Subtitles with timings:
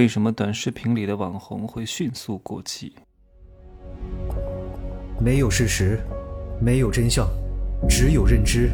[0.00, 2.94] 为什么短视频里的网红会迅速过气？
[5.20, 6.00] 没有事实，
[6.58, 7.28] 没有真相，
[7.86, 8.70] 只有认知，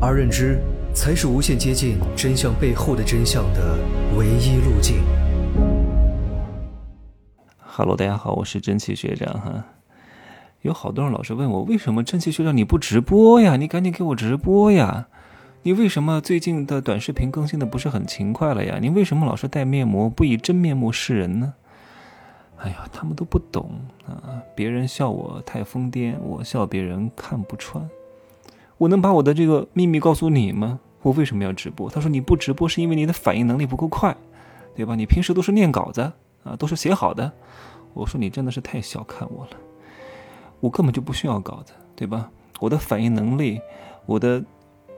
[0.00, 0.58] 而认知
[0.92, 3.78] 才是无限接近真相背后的真相的
[4.18, 4.96] 唯一路径。
[7.60, 9.64] Hello，大家好，我是真气学长哈。
[10.62, 13.54] 有好多人老是问我，为什么真气学长你不直播呀？
[13.54, 15.06] 你赶紧给我直播呀！
[15.66, 18.78] 你为什么最近的短视频更新的不是很勤快了呀？
[18.80, 21.54] 你为什么老是戴面膜，不以真面目示人呢？
[22.58, 23.68] 哎呀，他们都不懂
[24.06, 24.40] 啊！
[24.54, 27.90] 别人笑我太疯癫，我笑别人看不穿。
[28.78, 30.78] 我能把我的这个秘密告诉你吗？
[31.02, 31.90] 我为什么要直播？
[31.90, 34.16] 他说你不直播是因为你的反应能力不够快，
[34.76, 34.94] 对吧？
[34.94, 36.12] 你平时都是念稿子
[36.44, 37.32] 啊，都是写好的。
[37.92, 39.50] 我说你真的是太小看我了，
[40.60, 42.30] 我根本就不需要稿子，对吧？
[42.60, 43.60] 我的反应能力，
[44.06, 44.40] 我的。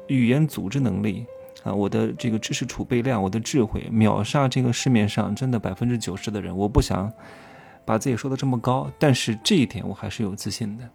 [0.09, 1.25] 语言组织能力
[1.63, 6.57] 啊，我的这个知识储备量，我的智慧秒杀这个市面上真的百分之九十的人。
[6.57, 7.13] 我不想
[7.85, 10.89] 把自己说的这么高，但是这一点我还是有自信的。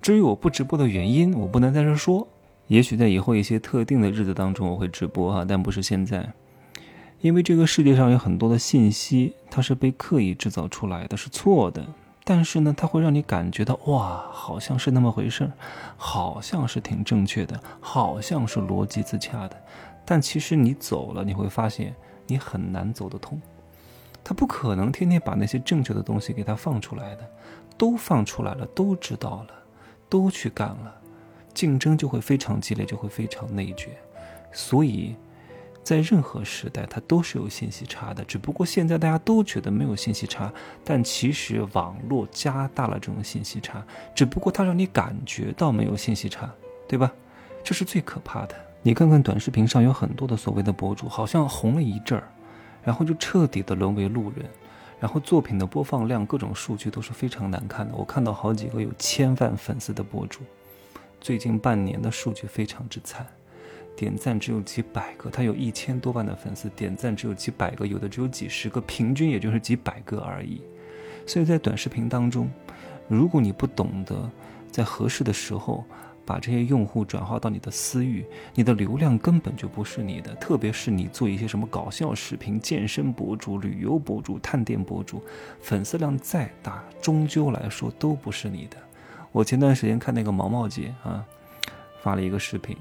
[0.00, 2.26] 至于我不直播的原因，我不能在这说。
[2.68, 6.32] 也许在以后一些特定的日子当中我会直播哈，但不是现在，
[7.20, 11.84] 因为这个世界上有很多的信息，它是被刻意制造出来的，是错的。
[12.24, 15.52] 但是呢，它会让你感觉到哇，好像是那么回事儿，
[15.96, 19.56] 好像是挺正确的，好像是逻辑自洽的。
[20.04, 21.94] 但其实你走了，你会发现
[22.26, 23.40] 你很难走得通。
[24.22, 27.28] 他不可能天天把那些正确的东西给他放出来的，
[27.76, 29.50] 都放出来了，都知道了，
[30.08, 30.94] 都去干了，
[31.54, 33.92] 竞争就会非常激烈，就会非常内卷。
[34.52, 35.16] 所以。
[35.82, 40.52] 在任何时代，它都是有信息差的，只不过现在大家都觉得没有信息差，
[40.84, 46.48] 但其实网络加大了这种信息差，只不过它让你感觉到没有信息差，
[46.86, 47.10] 对吧？
[47.64, 48.54] 这是最可怕的。
[48.82, 52.28] 你看看短视频上有很多的所谓的博主，好像红了一阵儿，
[52.84, 54.46] 然后就彻底的沦为路人，
[55.00, 57.94] 然后作品的播放量、各种数据都是非常难看的。
[57.94, 60.40] 我看到好几个有千万粉丝的博主，
[61.20, 63.26] 最近半年的数据非常之惨。
[64.00, 70.62] 点赞只有几百个，他有一千多万的粉丝，点赞只有几百个，有的只有几十个，平均也就是几百个而已。
[71.26, 72.50] 所以在短视频当中，
[73.08, 74.30] 如果你不懂得
[74.70, 75.84] 在合适的时候
[76.24, 78.24] 把这些用户转化到你的私域，
[78.54, 80.34] 你的流量根本就不是你的。
[80.36, 85.22] 特别是你做一些什么搞笑视频、健身博主、旅游博主、探店博主，
[85.60, 88.78] 粉丝量再大，终究来说都不是你的。
[89.30, 91.22] 我前段时间看那个毛毛姐啊，
[92.02, 92.74] 发了一个视频。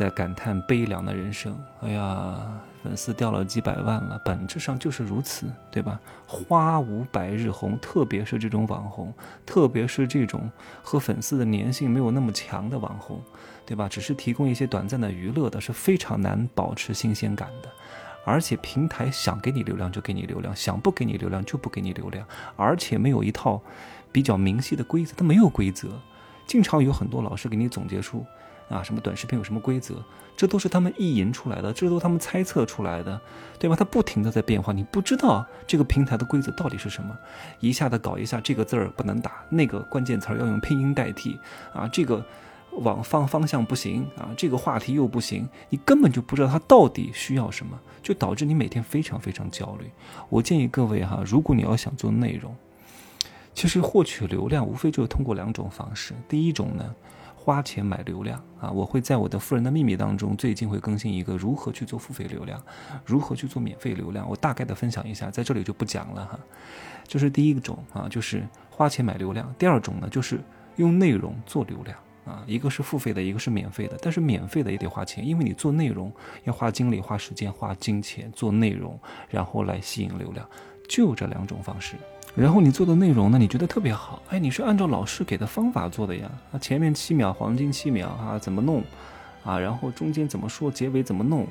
[0.00, 1.54] 在感叹悲凉的人生。
[1.82, 6.00] 哎呀，粉丝掉了几百万了，本质上就是如此，对吧？
[6.26, 9.12] 花无百日红，特别是这种网红，
[9.44, 10.50] 特别是这种
[10.82, 13.20] 和粉丝的粘性没有那么强的网红，
[13.66, 13.90] 对吧？
[13.90, 17.68] 只是提供一些短暂的娱乐的，是非常难保持新鲜感的。
[18.24, 23.60] 而且平台想给你流量就给你流量，想不给你流量就不给你流量，而且没有一套
[24.10, 25.90] 比较明晰的规则，它没有规则，
[26.46, 28.24] 经常有很多老师给你总结出。
[28.70, 29.96] 啊，什么短视频有什么规则？
[30.36, 33.20] 这都是他们意淫出来的，这都是他们猜测出来的，
[33.58, 33.76] 对吧？
[33.76, 37.14] 它不停的在变化，你不知道这个平台的规则到底是什么。
[37.58, 41.38] 一下子搞一下这个字儿不能打，那个关键词儿要用拼音代替
[41.74, 42.24] 啊，这个
[42.70, 49.90] 往方方向不行啊，这个话题又不行，你根本就不知道它到底需要什么，就导致你每天非常非常焦虑。
[50.30, 52.56] 我建议各位哈，如果你要想做内容，
[53.52, 56.94] 其实获取流量无非就是通过两种方式，第一种呢。
[57.42, 58.70] 花钱买流量啊！
[58.70, 62.62] 我会在我的《富人的秘密》当中，最近会更新一个如何去做付费流量，
[63.02, 64.28] 如何去做免费流量。
[64.28, 66.38] 我大概的分享一下，在这里就不讲了哈。
[67.08, 70.38] 就是第一种啊，就是花钱买流量；第二种呢，就是
[70.76, 71.96] 用内容做流量
[72.26, 72.44] 啊。
[72.46, 73.96] 一个是付费的，一个是免费的。
[74.02, 76.12] 但是免费的也得花钱，因为你做内容
[76.44, 80.46] 要花精力、花时间、花金钱做内容，然后来吸引流量，
[80.86, 81.96] 就这两种方式。
[82.36, 83.38] 然后你做的内容呢？
[83.38, 86.30] 你觉得特别好，哎，你是按照老师给的方法做的呀？
[86.52, 88.82] 啊，前面七秒黄金七秒啊，怎么弄？
[89.44, 90.70] 啊，然后中间怎么说？
[90.70, 91.46] 结尾怎么弄？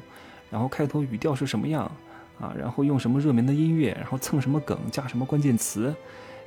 [0.49, 1.91] 然后开头语调是什么样？
[2.39, 3.91] 啊，然后用什么热门的音乐？
[3.99, 4.79] 然后蹭什么梗？
[4.89, 5.93] 加什么关键词？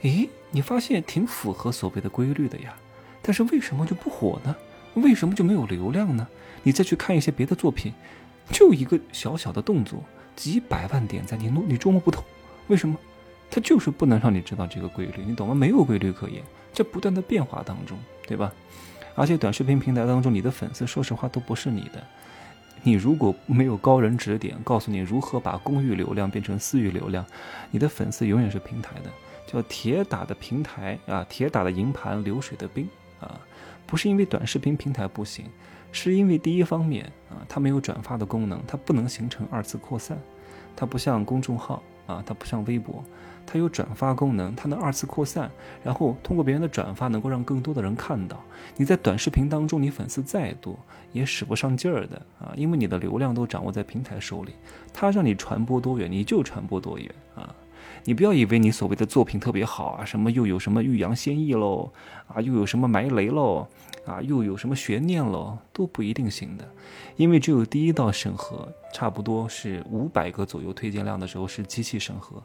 [0.00, 2.74] 诶，你发现挺符合所谓的规律的呀？
[3.20, 4.56] 但是为什么就不火呢？
[4.94, 6.26] 为什么就没有流量呢？
[6.62, 7.92] 你再去看一些别的作品，
[8.50, 10.02] 就一个小小的动作，
[10.34, 12.24] 几百万点赞，你弄你捉摸不透，
[12.68, 12.96] 为什么？
[13.54, 15.54] 它就是不能让你知道这个规律，你懂吗？
[15.54, 18.50] 没有规律可言，在不断的变化当中，对吧？
[19.14, 22.02] 而且短视频平台当中，你的粉丝说实话都不是你的。
[22.82, 27.22] 你如果没有高人指点，告诉你如何把公域流量变成私域流量，
[27.70, 29.10] 你的粉丝永远是平台的，
[29.46, 32.88] 叫铁打的平台啊，铁打的营盘流水的兵
[33.20, 33.38] 啊。
[33.86, 35.44] 不是因为短视频平台不行，
[35.92, 40.18] 是因为第一方面啊，它没有转发的功能，它不能形成二次扩散，
[40.74, 41.82] 它不像公众号。
[42.06, 43.02] 啊，它不像微博，
[43.46, 45.50] 它有转发功能，它能二次扩散，
[45.82, 48.40] 然后通过别人的转发，能够让更多的人看到。
[48.76, 50.78] 你在短视频当中，你粉丝再多
[51.12, 54.52] 也使不上劲儿的啊，因为你的流量都掌握在平台手里，
[54.92, 57.54] 它让你传播多远，你就传播多远啊。
[58.04, 61.92] 你不要以为你所谓的作品特别好啊，什么又有什么欲扬先抑喽，
[62.26, 63.68] 啊，又有什么埋雷喽，
[64.04, 66.68] 啊，又有什么悬念喽，都不一定行的，
[67.16, 72.42] 因为只有第一道审核，差不多是五百个左右推荐量的时候是机器审核，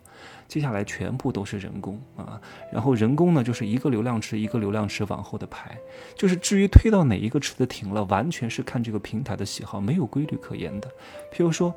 [0.47, 2.39] 接下来全部都是人工啊，
[2.71, 5.75] 然后人工呢就是一个流量池一个流量池往后的排，
[6.15, 10.87] 就是至于推到哪一个池子停了，完全是看这个平台的喜好，没有规律可言的，
[11.33, 11.73] 譬如说。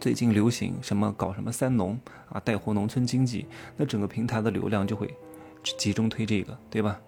[0.00, 1.98] 最近流行什么搞什么三农
[2.28, 3.46] 啊，带活农村经济，
[3.76, 5.14] 那整个平台的流量就会
[5.62, 6.98] 集中推这个，对吧？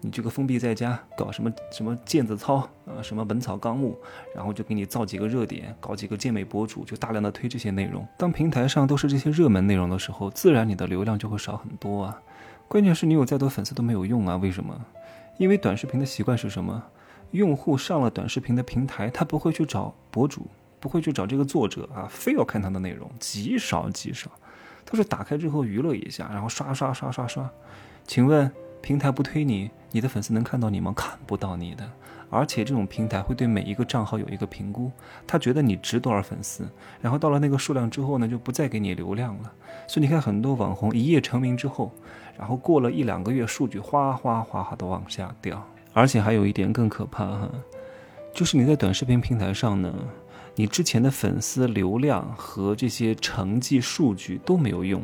[0.00, 2.56] 你这个封闭在家搞什么什么毽子操
[2.86, 3.96] 啊，什么本草纲目，
[4.34, 8.06] 然后就给你造几个热点，搞几个健美博主，就大量的推这些内容。
[8.18, 12.20] 当平台上都是这些热门内容的时候，自然你的流量就会少很多啊。
[12.68, 14.78] 关键是你有再多粉丝都没有用啊，为什么？
[15.38, 16.82] 因为短视频的习惯是什么？
[17.30, 20.46] 用户上了短视频的平台，他不会去找博主。
[20.84, 24.30] 不会去找这个作者啊，非要看他的内容，极少极少，
[24.84, 27.50] 都是打开之后娱乐一下，然后刷刷刷刷刷。
[28.06, 28.52] 请问
[28.82, 30.92] 平台不推你，你的粉丝能看到你吗？
[30.94, 31.90] 看不到你的。
[32.28, 34.92] 而且这种平台会对每一个账号有一个评估，
[35.26, 36.68] 他觉得你值多少粉丝，
[37.00, 39.50] 然后到了那个数量之后呢，就不再给你流量了。
[39.88, 41.90] 所以你看很多网红一夜成名之后，
[42.36, 45.66] 然后过了一两个月，数据哗哗哗哗的往下掉。
[45.94, 47.48] 而且还有一点更可怕哈，
[48.34, 49.90] 就是你在短视频平台上呢。
[50.56, 55.02] 你之前的粉丝流量和这些成绩数据都没有用，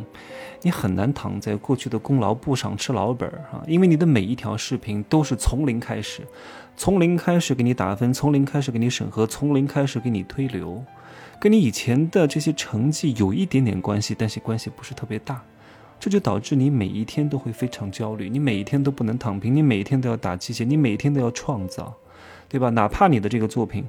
[0.63, 3.65] 你很难躺在过去的功劳簿上吃老本儿啊！
[3.67, 6.23] 因为你的每一条视频都是从零开始，
[6.77, 10.85] 从零开始给你打分，从零开始给你审核，从零开始给你推流，
[11.41, 15.43] 跟你以前的这些成绩有一点点关系，但是关系不是特别大，
[15.99, 21.93] 这就导致你每一天都会非常焦虑，你每一天都不能躺平，你每一天都要打鸡血，你每天都要创造。
[22.51, 22.69] 对吧？
[22.71, 23.85] 哪怕你的这个作品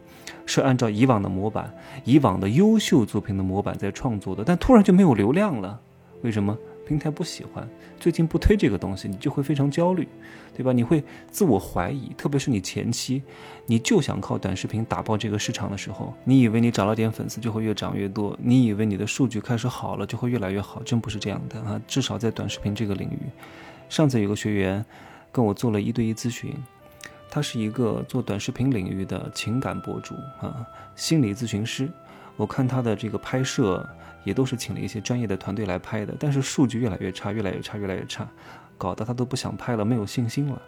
[0.46, 1.74] 是按照以往的模板、
[2.06, 5.82] 以往的优秀作品的模板在创作的，但突然就没有流量了，
[6.22, 6.56] 为什么？
[6.88, 7.66] 平台不喜欢，
[8.02, 10.06] 最近不推这个东西，你就会非常焦虑，
[10.54, 10.74] 对吧？
[10.74, 13.24] 你会自我怀疑，特别是你前期，
[13.66, 21.82] 你就想靠短视频打爆这个市场的时候，你以为你涨了点粉丝就会越涨越多，你以为你的数据开始好了就会越来越好，真不是这样的啊！
[21.88, 23.20] 至少在短视频这个领域，
[23.88, 24.84] 上次有个学员
[25.32, 26.54] 跟我做了一对一咨询。
[27.32, 31.90] 他是一个做短视频领域的情感博主啊，心理咨询师。
[32.36, 33.88] 我看他的这个拍摄
[34.26, 38.28] 也都是请了一些专业的团队来拍的，但是数据越来越差，越来越差，越来越差，
[38.78, 40.62] 搞得他都不想拍了，没有信心了。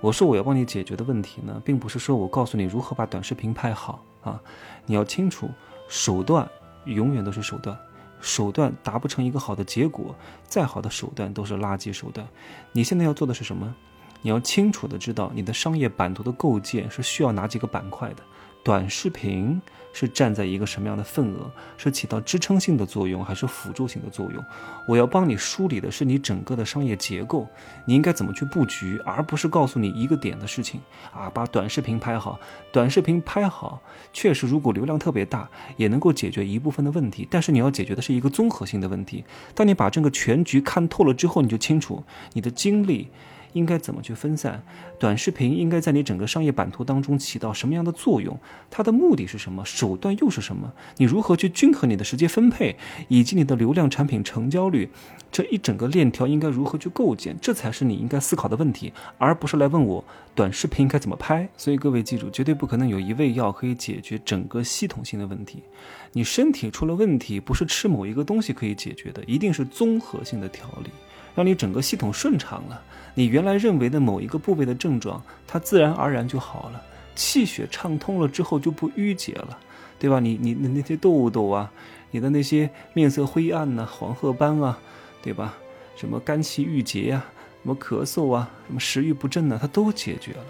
[0.00, 4.40] 我说我要帮你解决的问题呢，并不是说我告诉你如何把短视频拍好啊，
[4.86, 5.50] 你要清楚，
[5.88, 6.48] 手段
[6.86, 7.76] 永远都是手段，
[8.18, 12.26] 手段达不成一个好的结果，再好的手段都是垃圾手段。
[12.72, 13.74] 你现在要做的是什么？
[14.22, 18.22] 你要清楚的知道你的商业版图的构建是需要哪几个板块的，
[18.62, 19.60] 短视频
[19.92, 24.42] 是站在一个什么样的份额，是起到支撑性的作用还是辅助性的作用？
[24.88, 27.46] 我要帮你梳理的是你整个的商业结构，
[27.84, 30.80] 你应该怎么去布局，而不是告诉你一个点的事情
[31.12, 31.28] 啊！
[31.28, 32.40] 把短视频拍好，
[32.72, 33.82] 短视频拍好，
[34.14, 35.46] 确实如果流量特别大，
[35.76, 39.22] 也能够解决一部分的问题，但是你要解决的是一个综合性的问题。
[39.54, 43.10] 当你把这个全局看透了之后，你就清楚你的精力。
[43.52, 44.62] 应该怎么去分散？
[44.98, 48.38] 短视频应该在你整个商业版图当中起到什么样的作用？
[48.70, 49.64] 它的目的是什么？
[49.64, 50.72] 手段又是什么？
[50.96, 52.76] 你如何去均衡你的时间分配，
[53.08, 54.88] 以及你的流量产品成交率？
[55.30, 57.36] 这一整个链条应该如何去构建？
[57.40, 60.04] 这才是你应该思考的问题，而不是来问我
[60.34, 61.48] 短视频应该怎么拍。
[61.56, 65.62] 所以各位记住，绝对不可能有一味药可以解决整个系统性的问题。
[66.12, 70.90] 你身体出了问题，不是吃某一个东西可以解决的，一定是综合性的调理。
[71.34, 72.82] 让你整个系统顺畅了，
[73.14, 76.82] 你原来认为的某一个部位的症状，它自然而然就好了。
[77.14, 79.58] 气血畅通了之后就不淤结了，
[79.98, 80.18] 对吧？
[80.18, 81.70] 你你的那些痘痘啊，
[82.10, 84.78] 你的那些面色灰暗呐、黄褐斑啊，
[85.22, 85.54] 对吧？
[85.94, 87.24] 什么肝气郁结呀，
[87.62, 90.44] 什么咳嗽啊，什么食欲不振呢，它都解决了。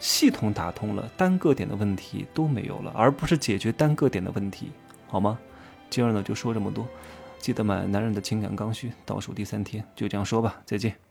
[0.00, 4.70] 系统打通了，单个点的问题都没有了，而不是解决单个点的问题，
[5.06, 5.38] 好吗？
[5.90, 6.86] 今儿呢就说这么多。
[7.38, 11.07] 记得买《男人的情感刚需》，倒数第三天，就这样说吧，再见。